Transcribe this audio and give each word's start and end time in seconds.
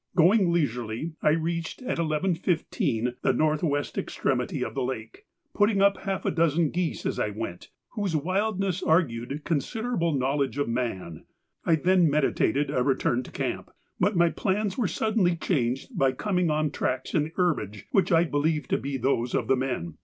Going 0.15 0.51
leisurely, 0.51 1.13
I 1.21 1.29
reached 1.33 1.83
at 1.83 1.99
11.15 1.99 3.17
the 3.21 3.33
north 3.33 3.61
west 3.61 3.99
extremity 3.99 4.63
of 4.65 4.73
the 4.73 4.81
lake, 4.81 5.27
putting 5.53 5.79
up 5.83 5.97
half 5.97 6.25
a 6.25 6.31
dozen 6.31 6.71
geese 6.71 7.05
as 7.05 7.19
I 7.19 7.29
went 7.29 7.69
whose 7.89 8.15
wildness 8.15 8.81
argued 8.81 9.43
considerable 9.45 10.11
knowledge 10.13 10.57
of 10.57 10.67
man. 10.67 11.25
I 11.65 11.75
then 11.75 12.09
meditated 12.09 12.71
a 12.71 12.81
return 12.81 13.21
to 13.21 13.31
camp, 13.31 13.69
but 13.99 14.15
my 14.15 14.31
plans 14.31 14.75
were 14.75 14.87
suddenly 14.87 15.35
changed 15.35 15.95
by 15.95 16.13
coming 16.13 16.49
on 16.49 16.71
tracks 16.71 17.13
in 17.13 17.25
the 17.25 17.33
herbage 17.35 17.85
which 17.91 18.11
I 18.11 18.23
believed 18.23 18.71
to 18.71 18.79
be 18.79 18.97
those 18.97 19.35
of 19.35 19.47
the 19.47 19.55
men. 19.55 19.97